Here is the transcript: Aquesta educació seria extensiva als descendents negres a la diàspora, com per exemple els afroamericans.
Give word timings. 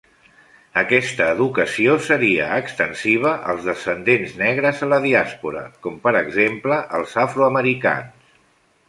Aquesta 0.81 1.25
educació 1.33 1.97
seria 2.07 2.47
extensiva 2.61 3.33
als 3.53 3.67
descendents 3.73 4.33
negres 4.39 4.81
a 4.87 4.89
la 4.95 4.99
diàspora, 5.05 5.63
com 5.85 6.01
per 6.09 6.15
exemple 6.23 6.81
els 7.01 7.15
afroamericans. 7.27 8.33